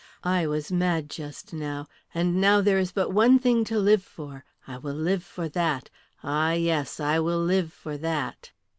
[0.23, 1.87] I was mad just now.
[2.11, 5.91] And now there is but one thing to live for, I will live for that;
[6.23, 8.49] ah, yes, I will live for that!"